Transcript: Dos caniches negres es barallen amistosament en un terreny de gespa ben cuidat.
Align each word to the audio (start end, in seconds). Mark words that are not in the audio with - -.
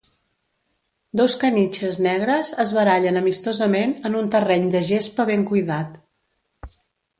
Dos 1.19 1.35
caniches 1.43 1.99
negres 2.05 2.53
es 2.65 2.73
barallen 2.79 3.21
amistosament 3.21 3.95
en 4.11 4.19
un 4.23 4.33
terreny 4.37 4.67
de 4.77 4.83
gespa 4.91 5.29
ben 5.33 5.47
cuidat. 5.53 6.03